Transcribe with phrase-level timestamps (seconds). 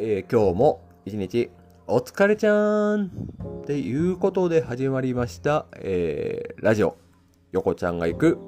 [0.00, 1.50] えー、今日も一日
[1.88, 3.10] お疲れちゃーん
[3.62, 6.96] っていうことで始まりました、えー、ラジオ、
[7.50, 8.38] 横ちゃんが行く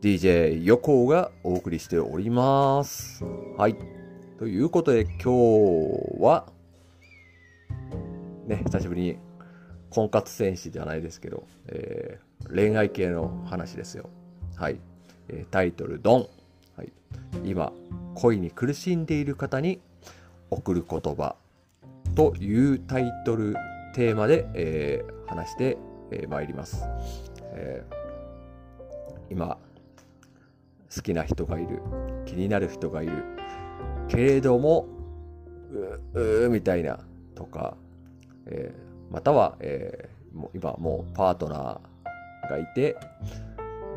[0.00, 3.22] DJ 横がお送りしております。
[3.58, 3.76] はい。
[4.38, 6.46] ということで今日は、
[8.46, 9.18] ね、久しぶりに
[9.90, 14.08] 婚活戦士じゃないですけど、えー、恋愛系の話ですよ。
[14.56, 14.80] はい。
[15.28, 16.26] えー、タイトルドン。
[16.78, 16.90] はい。
[17.44, 17.74] 今、
[18.14, 19.82] 恋に苦しんでいる方に
[20.50, 21.36] 送る言葉。
[22.14, 23.54] というタイトル
[23.94, 25.78] テーマで、えー、話して
[26.28, 26.82] ま、えー、ります、
[27.52, 29.58] えー、今
[30.94, 31.80] 好きな人がいる。
[32.26, 33.12] 気になる人がいる。
[34.08, 34.88] けれども
[36.14, 36.98] ううみたいな
[37.34, 37.76] とか、
[38.46, 42.96] えー、または、えー、もう今もうパートナーがいて、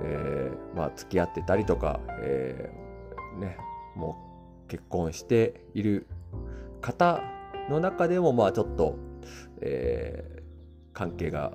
[0.03, 3.57] えー、まあ付き合ってたりとか、えー、ね
[3.95, 4.17] も
[4.67, 6.05] う結婚している
[6.83, 7.23] 方
[7.69, 8.97] の中でもまあちょっと、
[9.61, 10.41] えー、
[10.93, 11.53] 関係が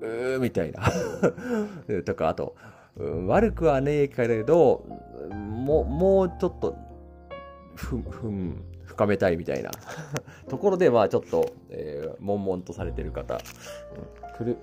[0.00, 0.82] うーみたいな。
[2.04, 2.54] とかあと、
[3.26, 4.84] 悪くはねえけれど
[5.30, 6.76] もうもうちょっと
[7.74, 9.70] ふふん深めたいみたいな。
[10.48, 14.58] ところでまあちょっと、えー、悶々とされてる方、うん、くる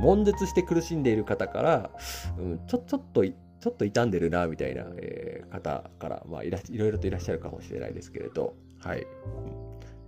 [0.00, 1.90] 悶絶して苦しんでいる方から、
[2.38, 3.24] うん、ちょちょっと
[3.62, 9.06] ちょっと傷んでるな、みたいな、えー、方から、まあいら、いろいろといらっしゃるかもしれないですけれど、はい。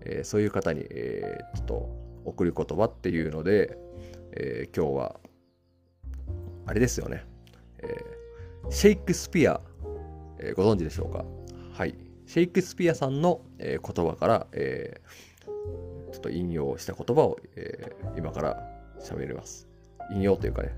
[0.00, 1.88] えー、そういう方に、えー、ちょっと
[2.24, 3.78] 送る言葉っていうので、
[4.32, 5.20] えー、今日は、
[6.66, 7.24] あれですよね。
[7.78, 9.60] えー、シェイクスピア、
[10.40, 11.24] えー、ご存知でしょうか？
[11.74, 11.94] はい。
[12.26, 18.68] シェイクスピアさんの、えー、言葉から、えー、ちょっと引用した言葉を、えー、今から
[18.98, 19.68] 喋ります。
[20.10, 20.74] 引用というかね、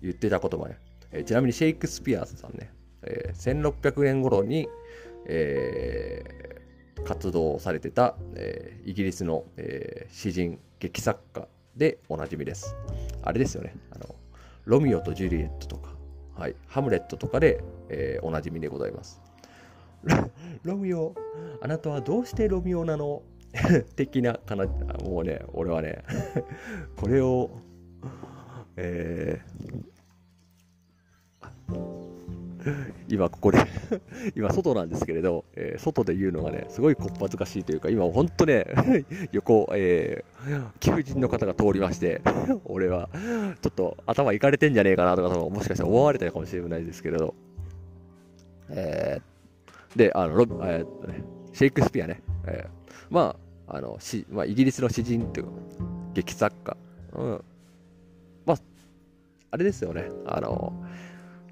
[0.00, 0.78] 言ってた言葉ね。
[1.12, 2.72] えー、ちなみにシェイクスピアさんね、
[3.02, 4.68] えー、1600年頃に、
[5.26, 12.74] えー、活動されてた、え、イギリスの、え、詩人、劇作家でおなじみです。
[13.22, 13.74] あれですよね。
[13.90, 14.14] あの
[14.64, 15.94] ロミオとジュリエットとか、
[16.34, 19.20] はい、ハムレットとかで、え、おなじみでございます。
[20.62, 21.14] ロミオ、
[21.60, 23.22] あなたはどうしてロミオなの？
[23.96, 26.04] 的なかな、もうね、俺はね、
[26.96, 27.50] これを、
[28.76, 29.84] えー、
[33.08, 33.58] 今ここで
[34.36, 38.66] 今外なんですけれど、えー、外で言うのがね、すごいこっぱずかしいというか、今ほんとね、
[39.32, 42.20] 横、えー、求人の方が通りまして、
[42.64, 43.08] 俺は、
[43.62, 47.34] ちょっと頭いかれてんじゃねえかなとか、もしかしたら思われたかもしれないですけれど、
[48.70, 53.36] えー、で、あの、ロえー、とね、シェイクスピアね、えー、ま
[53.66, 55.46] あ、あの、しまあ、イギリスの詩人っていう
[56.14, 56.76] 劇作家、
[57.14, 57.44] うん、
[58.44, 58.56] まあ、
[59.52, 60.72] あれですよね、あの、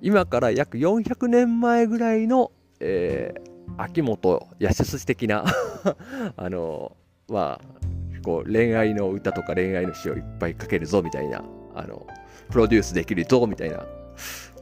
[0.01, 5.45] 今から約400年前ぐらいの、えー、秋元康的な
[6.37, 6.97] あの
[7.29, 7.79] まあ
[8.23, 11.45] こう恋愛の歌とか恋愛の詩をいっぱい書けるぞみたいな
[11.75, 12.07] あの
[12.51, 13.87] プロデュースできるぞみたいな、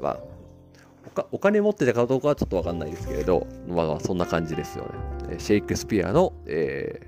[0.01, 4.85] まあ、お金持ってたかどうかはちょっとわかんないですけれど、まあ、そんな感じですよ
[5.29, 5.39] ね。
[5.39, 7.01] シェイクスピアの、え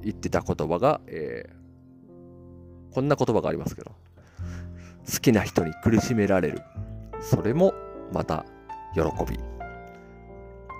[0.00, 3.92] ー、言ってた言葉が、えー、こんな言葉がありますけど、
[5.10, 6.62] 好きな人に苦しめられる。
[7.28, 7.74] それも
[8.12, 8.46] また
[8.94, 9.38] 喜び。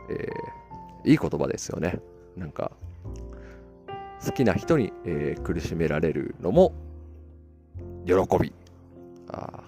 [0.09, 1.99] えー、いい言葉ですよね。
[2.37, 2.71] なんか、
[4.25, 6.73] 好きな人に、えー、苦しめられるのも
[8.07, 8.53] 喜び。
[9.29, 9.65] あ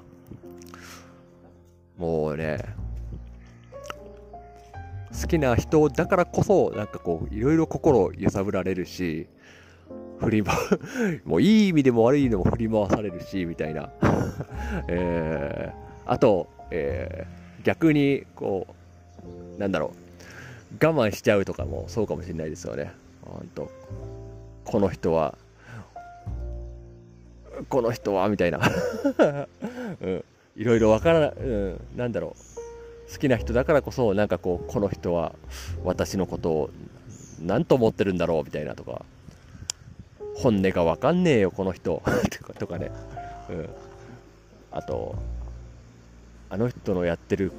[1.99, 2.65] もうね、
[5.21, 9.27] 好きな人だからこそ、なんかこう、いろいろ心揺さぶられるし、
[10.21, 10.55] 振り回、
[11.27, 13.91] もういい意味でも悪い意味でも振り回されるし、みたいな。
[14.87, 18.67] えー、あと、えー、逆にこ
[19.57, 20.09] うなんだろう。
[20.75, 22.93] 我慢しちゃうとかもそうかもしれないですよね。
[23.23, 23.71] 本当
[24.65, 25.37] この人は
[27.69, 28.61] この人はみたいな、
[30.01, 30.25] うん、
[30.57, 33.13] いろいろわからない、うん、なんだろう。
[33.13, 35.35] 好きな人だからこそなんかこうこの人は
[35.83, 36.71] 私のことを
[37.41, 39.05] 何と思ってるんだろうみたいなとか。
[40.35, 42.01] 本音がわかんねえよこの人。
[42.61, 42.93] とかね、
[43.51, 43.69] うん、
[44.71, 45.17] あと
[46.51, 47.53] あの人のやってる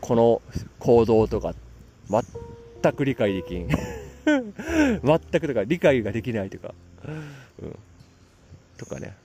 [0.00, 0.42] この
[0.78, 1.54] 行動とか
[2.10, 3.68] 全く理解できん。
[5.02, 6.74] 全くとか理解ができないとか、
[7.60, 7.78] うん、
[8.76, 9.16] とかね、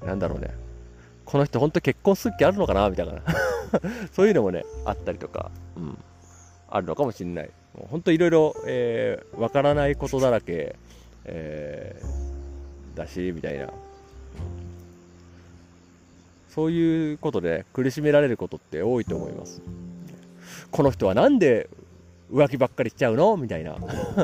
[0.00, 0.54] うん、なんだろうね。
[1.24, 3.20] この人本当結婚する気あるのかなみたいな。
[4.12, 5.98] そういうのもねあったりとか、うん、
[6.68, 7.50] あるのかもしれない。
[7.74, 10.76] もう本当いろいろ、え、わからないことだらけ、
[11.24, 13.72] えー、だしみたいな。
[16.54, 19.62] そういうことで苦しめられることって多いと思います。
[20.70, 21.68] この人は何で
[22.32, 23.36] 浮気ばっかりしちゃうの？
[23.36, 23.76] みたいな。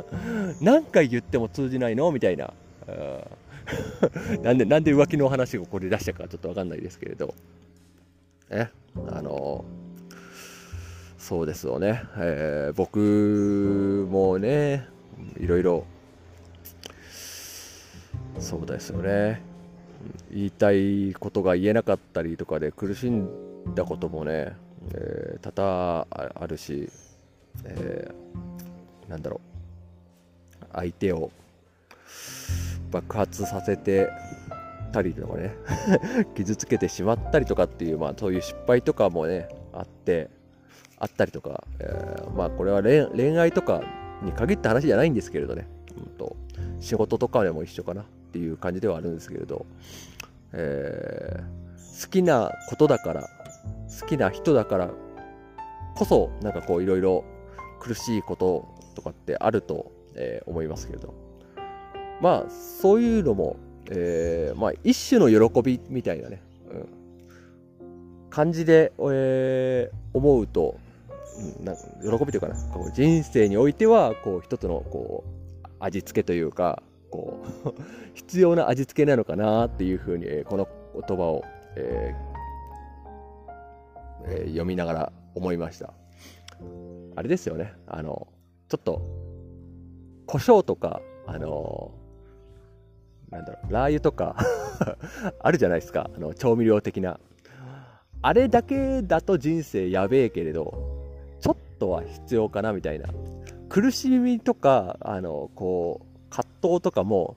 [0.60, 2.10] 何回言っても通じないの？
[2.12, 2.52] みたいな。
[4.42, 7.34] なんで、なんで浮気の話をこれ出したかちょっとわかんないですけれど。
[8.48, 8.68] え、
[9.08, 9.64] あの
[11.18, 12.02] そうですよね。
[12.16, 14.86] えー、僕もね、
[15.40, 15.84] いろいろ、
[18.38, 19.42] そうですよね。
[20.36, 23.26] 言いたいことが言えなかったりとかで苦しん
[23.74, 24.54] だこともね、
[24.92, 26.90] えー、多々あるし、
[27.64, 29.56] えー、なんだろう。
[30.74, 31.30] 相手を
[32.90, 34.10] 爆発させて
[34.92, 35.54] たりとかね
[36.36, 40.28] 傷つけてしまったりとかっていう、まあ、そういう失敗とかもねあって
[40.98, 43.82] あったりとか、えー、まあこれは恋愛とか
[44.22, 45.66] に限った話じゃないんですけれどね、
[45.96, 46.36] うんと、
[46.80, 49.64] 仕事とかでも一緒かなっていう感じではあるんですけれど、
[50.58, 53.28] えー、好きなことだから
[54.00, 54.90] 好きな人だから
[55.94, 57.24] こそなんかこういろいろ
[57.80, 61.26] 苦しいこととかってあると、えー、思いますけれど。
[62.20, 63.56] まあそういうのも、
[63.90, 66.42] えー、まあ一種の喜びみたいなね、
[67.80, 70.78] うん、感じで、えー、思うと、
[71.58, 75.24] うん、な喜びというかなこう人生においてはこう一つのこ
[75.64, 76.82] う味付けというか
[77.16, 77.74] こう
[78.14, 80.68] 必要な味付けなのかなっていうふうに、えー、この
[81.06, 81.42] 言葉を、
[81.76, 82.36] えー
[84.28, 85.94] えー、読みながら思いました。
[87.16, 87.72] あれですよね。
[87.86, 88.28] あの、
[88.68, 89.00] ちょっと、
[90.26, 91.92] 胡椒とか、あの、
[93.30, 94.36] なんだろう、ラー油とか
[95.40, 96.10] あるじゃないですか。
[96.14, 97.18] あの、調味料的な。
[98.22, 100.74] あれだけだと人生やべえけれど、
[101.40, 103.08] ちょっとは必要かなみたいな。
[103.68, 106.15] 苦しみとか、あの、こう、
[106.66, 107.36] 葛藤とかも、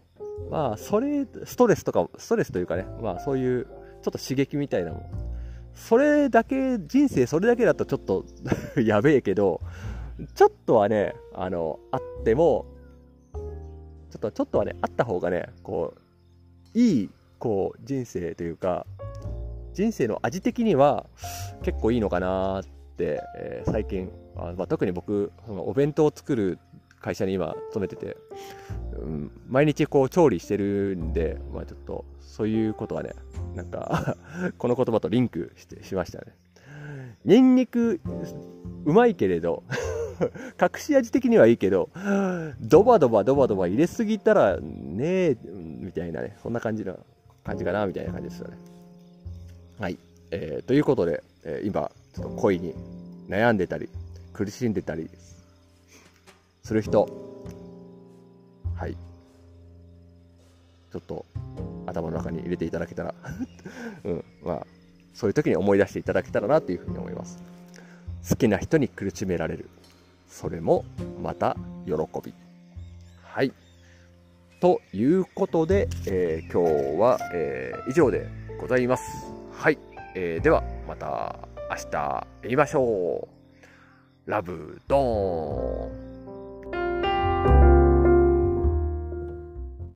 [0.49, 5.03] まあ、それ、ストレスとか、ストレスというかね、まあ、そういう、ちょっと刺激みたいなもん。
[5.73, 8.25] それだけ、人生それだけだとちょっと
[8.81, 9.61] やべえけど、
[10.35, 12.65] ちょっとはね、あの、あっても、
[14.09, 18.85] ちょっと、ちょっとはね、あった方がね、こう、いい、こう、人生というか、
[19.73, 21.05] 人生の味的には
[21.61, 22.63] 結構いいのかなっ
[22.97, 26.59] て、えー、最近、あまあ、特に僕、そのお弁当を作る
[26.99, 28.17] 会社に今勤めてて、
[28.99, 33.11] うん、毎日こう調理してるんで、まあ、ちょっとそういうことがね、
[33.55, 34.17] なんか
[34.57, 36.35] この言葉とリンクしてしましたね。
[37.25, 37.99] ニンニク、
[38.85, 39.63] うまいけれど
[40.61, 41.89] 隠し味的にはいいけど、
[42.61, 46.97] ドバドバドバドバ入れすぎたらねえ、みたいなね、そんな感じの
[47.43, 48.57] 感じかな、みたいな感じですよね。
[49.79, 49.97] はい。
[50.31, 52.75] えー、ということで、えー、今、ちょっと恋に
[53.27, 53.89] 悩んでたり、
[54.33, 55.09] 苦しんでたり
[56.63, 57.07] する人、
[58.75, 58.95] はい。
[60.91, 61.25] ちょっと
[61.85, 63.13] 頭の中に入れていただけたら
[64.05, 64.67] うん、まあ、
[65.13, 67.37] そういう時に思い出していただけたらなというふうに思います。
[68.27, 69.69] 好きな人に苦しめられる。
[70.27, 70.85] それも
[71.21, 72.33] また喜び。
[73.23, 73.53] はい。
[74.61, 78.27] ということで、えー、今日は、えー、以上で
[78.59, 79.03] ございます。
[79.51, 79.77] はい。
[80.15, 83.27] えー、では、また明日会いましょ
[84.27, 84.31] う。
[84.31, 86.08] ラブドーン